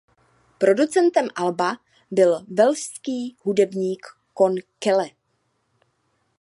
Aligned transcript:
Producentem 0.57 1.27
alba 1.35 1.77
byl 2.11 2.45
velšský 2.49 3.37
hudebník 3.43 4.05
John 4.39 4.55
Cale. 4.83 5.09